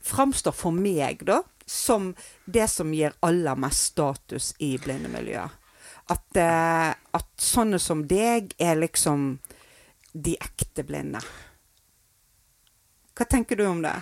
fremstår 0.00 0.52
for 0.54 0.70
meg 0.70 1.24
da 1.26 1.42
som 1.68 2.14
det 2.44 2.68
som 2.72 2.92
gir 2.94 3.12
aller 3.20 3.56
mest 3.60 3.92
status 3.92 4.54
i 4.64 4.76
blindemiljøet. 4.80 5.64
At, 6.08 6.36
eh, 6.40 6.92
at 7.12 7.28
sånne 7.36 7.78
som 7.82 8.06
deg 8.08 8.54
er 8.56 8.80
liksom 8.80 9.34
de 10.12 10.36
ekte 10.40 10.84
blinde. 10.88 11.20
Hva 13.12 13.26
tenker 13.28 13.58
du 13.58 13.66
om 13.66 13.82
det? 13.84 13.96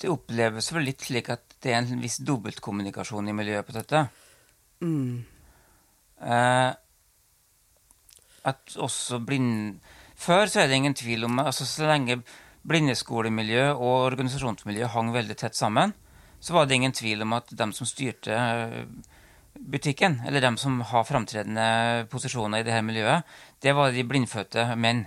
Det 0.00 0.10
oppleves 0.12 0.70
vel 0.72 0.88
litt 0.90 1.04
slik 1.04 1.30
at 1.32 1.56
det 1.60 1.72
er 1.72 1.80
en 1.82 2.02
viss 2.02 2.18
dobbeltkommunikasjon 2.24 3.28
i 3.28 3.36
miljøet 3.36 3.68
på 3.68 3.76
dette. 3.76 4.04
Mm. 4.84 5.24
Eh, 6.20 6.70
at 8.50 8.76
også 8.76 9.20
blind... 9.24 9.80
Før 10.20 10.50
så 10.52 10.62
er 10.62 10.68
det 10.68 10.76
ingen 10.76 10.96
tvil 10.96 11.24
om 11.24 11.38
altså 11.40 11.64
Så 11.64 11.86
lenge 11.88 12.18
blindeskolemiljø 12.68 13.70
og 13.72 13.94
organisasjonsmiljø 14.10 14.90
hang 14.92 15.14
veldig 15.14 15.36
tett 15.38 15.56
sammen, 15.56 15.94
så 16.40 16.54
var 16.56 16.66
det 16.66 16.76
ingen 16.76 16.92
tvil 16.96 17.22
om 17.24 17.32
at 17.36 17.52
dem 17.56 17.72
som 17.76 17.88
styrte 17.88 18.36
eh, 18.36 18.84
butikken, 19.54 20.20
eller 20.26 20.40
dem 20.40 20.56
som 20.60 20.80
har 20.80 21.04
framtredende 21.04 22.06
posisjoner 22.12 22.60
i 22.60 22.66
det 22.66 22.74
her 22.74 22.84
miljøet, 22.86 23.26
det 23.60 23.74
var 23.76 23.92
de 23.92 24.04
blindfødte 24.06 24.70
menn. 24.76 25.04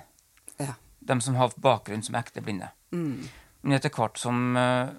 Ja. 0.61 0.75
De 0.99 1.19
som 1.21 1.37
har 1.39 1.55
bakgrunn 1.57 2.03
som 2.05 2.17
ekte 2.19 2.43
blinde. 2.43 2.69
Mm. 2.93 3.25
Men 3.63 3.77
etter 3.77 3.93
hvert 3.93 4.19
som 4.21 4.57
eh, 4.59 4.93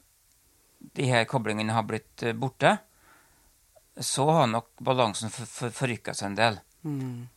de 0.99 1.09
her 1.11 1.27
koblingene 1.31 1.77
har 1.77 1.87
blitt 1.89 2.23
eh, 2.23 2.37
borte, 2.37 2.77
så 4.01 4.27
har 4.31 4.51
nok 4.51 4.73
balansen 4.83 5.31
for, 5.31 5.47
for, 5.47 5.75
forrykka 5.75 6.15
seg 6.17 6.33
en 6.33 6.39
del. 6.39 6.59
Mm. 6.83 7.29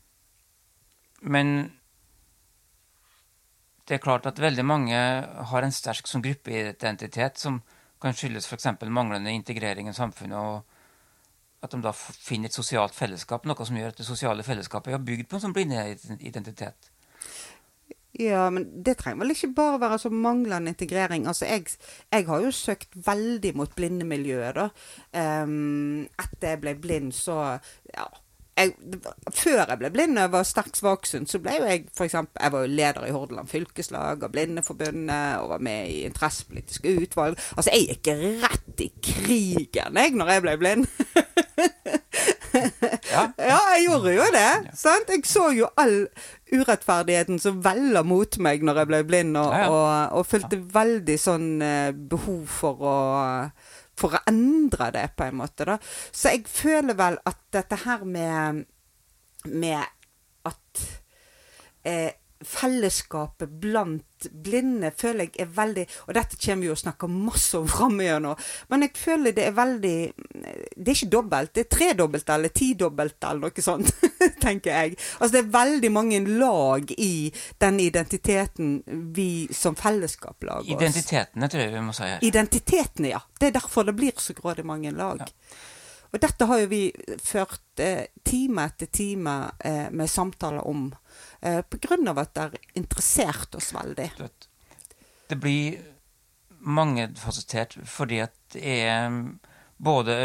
Men 1.22 1.54
det 3.88 3.96
er 3.96 4.04
klart 4.04 4.28
at 4.28 4.40
veldig 4.40 4.66
mange 4.68 4.98
har 5.52 5.64
en 5.64 5.76
sterk 5.76 6.10
sånn 6.10 6.26
gruppeidentitet 6.26 7.40
som 7.40 7.62
kan 8.04 8.14
skyldes 8.14 8.50
f.eks. 8.50 8.68
manglende 8.94 9.32
integrering 9.34 9.90
i 9.90 9.96
samfunnet, 9.96 10.38
og 10.38 11.64
at 11.64 11.74
de 11.74 11.80
da 11.82 11.94
finner 11.96 12.52
et 12.52 12.58
sosialt 12.58 12.94
fellesskap, 12.96 13.48
noe 13.48 13.66
som 13.66 13.80
gjør 13.80 13.96
at 13.96 14.02
det 14.02 14.06
sosiale 14.06 14.46
fellesskapet 14.46 14.94
er 14.94 15.08
bygd 15.08 15.30
på 15.30 15.38
en 15.40 15.48
sånn 15.48 15.56
blindeidentitet. 15.56 16.92
Ja, 18.18 18.48
men 18.50 18.66
det 18.84 18.96
trenger 18.98 19.22
vel 19.22 19.34
ikke 19.36 19.52
bare 19.58 19.82
være 19.82 19.98
så 20.02 20.10
manglende 20.10 20.72
integrering. 20.74 21.28
Altså, 21.30 21.46
jeg, 21.46 21.68
jeg 22.12 22.26
har 22.28 22.42
jo 22.42 22.54
søkt 22.56 22.96
veldig 23.08 23.52
mot 23.58 23.76
blindemiljøet, 23.78 24.58
da. 24.58 24.70
Um, 25.46 26.08
etter 26.18 26.56
jeg 26.56 26.62
ble 26.64 26.74
blind, 26.82 27.14
så 27.14 27.38
ja. 27.94 28.08
Jeg, 28.58 28.74
før 29.38 29.60
jeg 29.70 29.78
ble 29.84 29.92
blind 29.94 30.18
og 30.18 30.24
jeg 30.24 30.32
var 30.34 30.48
sterkt 30.50 30.80
svaksynt, 30.80 31.30
så 31.30 31.38
ble 31.44 31.54
jo 31.60 31.68
jeg 31.70 31.84
eksempel, 32.08 32.42
Jeg 32.42 32.52
var 32.56 32.64
jo 32.66 32.72
leder 32.80 33.06
i 33.06 33.12
Hordaland 33.14 33.52
fylkeslag 33.52 34.24
og 34.26 34.32
Blindeforbundet 34.34 35.44
og 35.44 35.52
var 35.54 35.62
med 35.68 35.92
i 35.94 36.00
interessepolitiske 36.08 36.96
utvalg. 37.04 37.38
Altså, 37.56 37.72
jeg 37.76 38.00
gikk 38.02 38.10
rett 38.44 38.82
i 38.82 38.90
krigen, 39.12 40.02
jeg, 40.02 40.16
når 40.18 40.34
jeg 40.34 40.46
ble 40.48 40.58
blind. 40.64 40.88
Ja, 43.12 43.24
Ja, 43.52 43.58
jeg 43.76 43.86
gjorde 43.88 44.14
jo 44.16 44.26
det. 44.34 44.50
Sant? 44.78 45.10
Jeg 45.12 45.26
så 45.30 45.50
jo 45.56 45.68
all 45.78 46.08
urettferdigheten 46.54 47.40
som 47.42 47.60
veller 47.66 48.06
mot 48.08 48.38
meg 48.42 48.64
når 48.66 48.82
jeg 48.82 48.90
ble 48.92 49.02
blind, 49.10 49.38
og, 49.40 49.52
Ja, 49.54 49.66
ja. 49.66 49.70
og, 49.70 50.18
og 50.20 50.28
følte 50.30 50.60
veldig 50.74 51.18
sånn 51.22 51.48
eh, 51.62 51.92
behov 51.94 52.46
for 52.60 52.82
å 52.88 52.96
for 53.98 54.14
å 54.14 54.24
endre 54.30 54.92
det, 54.94 55.06
på 55.18 55.28
en 55.28 55.40
måte. 55.42 55.66
da. 55.66 55.78
Så 56.12 56.36
jeg 56.36 56.48
føler 56.52 56.98
vel 56.98 57.20
at 57.26 57.44
dette 57.56 57.84
her 57.84 58.06
med 58.06 58.66
med 59.48 59.84
at 60.48 60.82
eh, 61.84 62.12
fellesskapet 62.46 63.50
blant 63.62 64.04
blinde 64.32 64.90
føler 64.98 65.28
jeg 65.28 65.44
er 65.46 65.50
veldig 65.54 65.84
Og 66.08 66.16
dette 66.18 66.40
kommer 66.42 66.66
vi 66.66 66.72
å 66.74 66.78
snakke 66.78 67.10
masse 67.12 67.58
om 67.60 67.68
framover 67.70 68.22
nå, 68.24 68.34
men 68.72 68.86
jeg 68.86 68.94
føler 68.98 69.36
det 69.38 69.46
er 69.46 69.56
veldig 69.58 69.94
Det 70.18 70.88
er 70.88 70.94
ikke 70.96 71.12
dobbelt, 71.14 71.54
det 71.54 71.66
er 71.66 71.70
tredobbelt 71.76 72.34
eller 72.34 72.54
tidobbelt 72.62 73.30
eller 73.30 73.46
noe 73.46 73.64
sånt, 73.64 73.94
tenker 74.46 74.74
jeg. 74.74 74.98
Altså 75.20 75.32
det 75.36 75.44
er 75.44 75.54
veldig 75.54 75.92
mange 75.94 76.22
lag 76.28 76.92
i 76.98 77.30
den 77.62 77.80
identiteten 77.84 78.76
vi 79.16 79.48
som 79.54 79.78
fellesskap 79.78 80.44
lager 80.44 80.66
oss. 80.66 80.76
Identitetene, 80.78 81.50
tror 81.52 81.64
jeg 81.64 81.74
vi 81.74 81.86
må 81.86 81.96
si 81.96 82.10
her. 82.10 82.22
Identitetene, 82.26 83.14
ja. 83.16 83.22
Det 83.40 83.50
er 83.50 83.58
derfor 83.60 83.88
det 83.88 83.98
blir 83.98 84.18
så 84.22 84.36
grådig 84.38 84.66
mange 84.66 84.94
lag. 84.96 85.22
Ja. 85.26 85.58
Og 86.14 86.22
dette 86.24 86.48
har 86.50 86.62
jo 86.62 86.70
vi 86.72 86.82
ført 87.24 87.84
eh, 87.84 88.08
time 88.24 88.68
etter 88.70 88.90
time 88.94 89.36
eh, 89.60 89.90
med 89.92 90.10
samtaler 90.10 90.68
om, 90.68 90.90
eh, 91.42 91.60
av 91.60 92.20
at 92.24 92.34
det 92.34 92.46
har 92.46 92.58
interessert 92.80 93.56
oss 93.56 93.74
veldig. 93.76 94.10
Det 95.28 95.40
blir 95.40 95.80
mangefasettert 96.60 97.78
fordi 97.86 98.22
at 98.24 98.36
det 98.54 98.64
er 98.88 99.12
både 99.78 100.16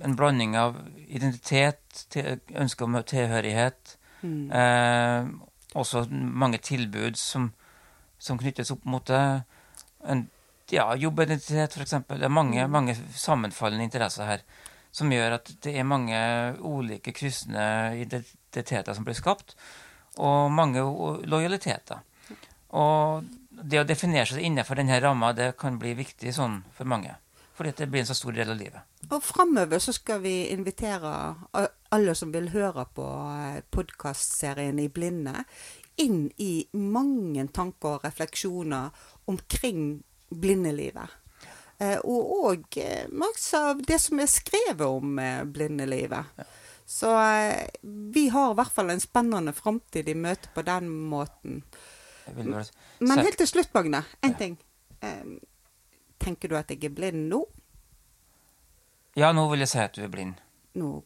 en 0.00 0.14
blanding 0.16 0.54
av 0.56 0.78
identitet, 1.08 2.06
ønske 2.54 2.84
om 2.84 3.02
tilhørighet, 3.02 3.98
Mm. 4.22 4.52
eh, 4.52 5.26
også 5.74 6.06
mange 6.12 6.58
tilbud 6.58 7.16
som, 7.18 7.52
som 8.18 8.38
knyttes 8.38 8.70
opp 8.70 8.84
mot 8.84 9.04
det. 9.06 9.42
En, 10.06 10.28
ja, 10.70 10.94
jobbidentitet, 10.94 11.74
f.eks. 11.76 11.90
Det 12.08 12.22
er 12.22 12.32
mange, 12.32 12.68
mange 12.68 12.94
sammenfallende 13.18 13.84
interesser 13.84 14.28
her 14.28 14.44
som 14.92 15.12
gjør 15.12 15.38
at 15.38 15.50
det 15.64 15.72
er 15.78 15.88
mange 15.88 16.18
ulike 16.60 17.14
kryssende 17.16 17.96
identiteter 18.02 18.94
som 18.94 19.06
blir 19.06 19.16
skapt, 19.16 19.56
og 20.20 20.52
mange 20.52 20.82
lojaliteter. 21.24 22.02
Og 22.76 23.24
det 23.50 23.80
å 23.80 23.88
definere 23.88 24.28
seg 24.28 24.44
innenfor 24.44 24.80
denne 24.80 25.00
ramma, 25.00 25.32
det 25.36 25.54
kan 25.60 25.78
bli 25.80 25.94
viktig 25.96 26.32
sånn 26.36 26.60
for 26.76 26.88
mange. 26.88 27.14
Fordi 27.56 27.72
det 27.76 27.88
blir 27.92 28.00
en 28.02 28.08
så 28.08 28.16
stor 28.16 28.36
del 28.36 28.52
av 28.52 28.58
livet. 28.58 28.80
Og 29.12 29.20
framover 29.24 29.80
så 29.82 29.92
skal 29.92 30.22
vi 30.24 30.48
invitere 30.52 31.12
alle 31.92 32.14
som 32.16 32.32
vil 32.32 32.48
høre 32.54 32.86
på 32.96 33.06
podkastserien 33.74 34.80
I 34.80 34.88
blinde, 34.92 35.44
inn 36.00 36.30
i 36.40 36.64
mange 36.72 37.44
tanker 37.52 37.98
og 37.98 38.06
refleksjoner 38.06 38.88
omkring 39.28 40.00
blindelivet. 40.32 41.21
Eh, 41.82 41.98
og 42.06 42.34
òg 42.52 42.78
eh, 42.78 43.06
masse 43.10 43.58
av 43.58 43.80
det 43.82 43.98
som 43.98 44.20
er 44.22 44.30
skrevet 44.30 44.84
om 44.86 45.16
blindelivet. 45.16 45.52
blindelivet. 45.52 46.58
Så 46.86 47.10
eh, 47.20 47.68
vi 48.14 48.28
har 48.28 48.52
i 48.52 48.58
hvert 48.58 48.72
fall 48.74 48.90
en 48.92 49.00
spennende 49.02 49.54
framtid 49.56 50.08
i 50.08 50.14
møte 50.18 50.50
på 50.54 50.64
den 50.66 50.90
måten. 51.10 51.62
Men 52.26 53.18
helt 53.18 53.38
til 53.40 53.48
slutt, 53.48 53.72
Magne. 53.74 54.04
En 54.22 54.30
Ja. 54.30 54.38
ting. 54.38 54.58
Eh, 55.00 55.24
tenker 56.18 56.48
du 56.48 56.56
at 56.56 56.70
jeg 56.70 56.84
er 56.84 56.94
blind 56.94 57.28
nå? 57.30 57.46
Ja, 59.16 59.32
nå 59.32 59.48
vil 59.50 59.64
jeg 59.64 59.68
si 59.68 59.78
at 59.78 59.94
du 59.96 60.04
er 60.04 60.08
blind. 60.12 60.34
nå 60.74 61.02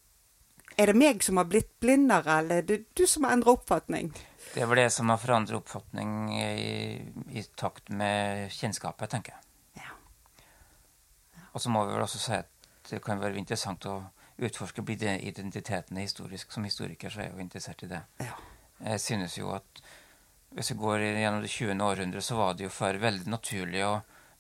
Er 0.79 0.87
det 0.87 0.97
meg 0.97 1.23
som 1.23 1.39
har 1.39 1.47
blitt 1.49 1.71
blindere, 1.81 2.39
eller 2.39 2.59
er 2.59 2.63
det 2.63 2.95
du 2.95 3.07
som 3.07 3.25
har 3.25 3.33
endra 3.33 3.55
oppfatning? 3.57 4.11
Det 4.55 4.63
er 4.63 4.67
vel 4.67 4.77
det 4.77 4.93
som 4.93 5.09
har 5.09 5.17
forandret 5.17 5.57
oppfatning 5.57 6.29
i, 6.37 7.01
i 7.33 7.43
takt 7.57 7.89
med 7.89 8.51
kjennskapet, 8.53 9.09
tenker 9.11 9.33
jeg. 9.33 9.41
Og 11.57 11.63
så 11.65 11.73
må 11.73 11.87
vi 11.89 11.95
vel 11.97 12.05
også 12.05 12.21
si 12.21 12.35
at 12.37 12.51
det 12.91 13.01
kan 13.05 13.19
være 13.23 13.39
interessant 13.41 13.87
å 13.89 13.95
utforske 14.37 14.83
blinde 14.85 15.15
identitetene 15.25 16.03
historisk. 16.05 16.53
Som 16.53 16.67
historiker 16.69 17.09
så 17.11 17.23
er 17.23 17.31
jeg 17.31 17.37
jo 17.39 17.45
interessert 17.47 17.85
i 17.87 17.89
det. 17.95 18.03
Ja. 18.21 18.35
Jeg 18.93 19.01
synes 19.01 19.39
jo 19.41 19.55
at 19.57 19.81
hvis 20.57 20.71
vi 20.73 20.77
går 20.79 21.01
gjennom 21.17 21.41
det 21.43 21.51
20. 21.51 21.81
århundre, 21.83 22.21
så 22.23 22.37
var 22.37 22.53
det 22.59 22.67
jo 22.69 22.73
før 22.73 22.99
veldig 23.01 23.33
naturlig 23.33 23.81
å 23.89 23.95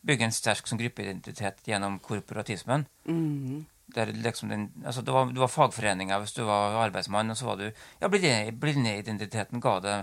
bygge 0.06 0.28
en 0.28 0.36
sterk 0.36 0.68
som 0.68 0.78
gruppeidentitet 0.78 1.64
gjennom 1.66 1.96
korporatismen. 2.04 2.84
Mm. 3.08 3.64
Der 3.96 4.12
liksom 4.12 4.48
den, 4.52 4.68
altså 4.84 5.02
det 5.02 5.14
var, 5.14 5.32
du 5.32 5.40
var 5.40 5.50
fagforeninger 5.50 6.20
hvis 6.22 6.36
du 6.36 6.42
var 6.46 6.76
arbeidsmann, 6.84 7.30
og 7.32 7.36
så 7.40 7.48
var 7.48 7.56
du 7.60 7.66
Ja, 8.00 8.08
blinde- 8.12 8.52
blindeidentiteten 8.52 9.60
ga 9.64 9.78
det 9.80 9.96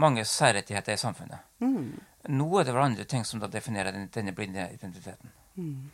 mange 0.00 0.24
særrettigheter 0.24 0.96
i 0.96 1.00
samfunnet. 1.00 1.44
Mm. 1.60 2.00
Nå 2.32 2.48
er 2.58 2.64
det 2.66 2.74
vel 2.74 2.82
andre 2.88 3.04
ting 3.04 3.24
som 3.24 3.40
da 3.40 3.46
definerer 3.52 3.92
den, 3.92 4.08
denne 4.14 4.32
blindeidentiteten. 4.34 5.30
Mhm. 5.56 5.90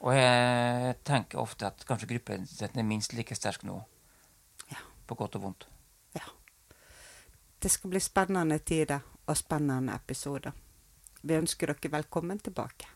Og 0.00 0.14
jeg 0.16 0.96
tenker 1.04 1.40
ofte 1.40 1.66
at 1.66 1.84
kanskje 1.86 2.08
gruppeidentiteten 2.10 2.80
er 2.80 2.88
minst 2.88 3.14
like 3.14 3.34
sterk 3.34 3.64
nå. 3.64 3.78
Ja. 4.72 4.82
På 5.06 5.14
godt 5.14 5.36
og 5.36 5.42
vondt. 5.42 5.66
ja. 6.14 6.26
Det 7.62 7.70
skal 7.70 7.90
bli 7.90 8.00
spennende 8.00 8.58
tider 8.58 9.00
og 9.26 9.36
spennende 9.36 9.94
episoder. 9.94 10.52
Vi 11.22 11.34
ønsker 11.34 11.72
dere 11.72 11.92
velkommen 11.92 12.38
tilbake. 12.38 12.90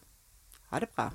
Ha 0.69 0.81
det 0.81 0.91
bra. 0.93 1.09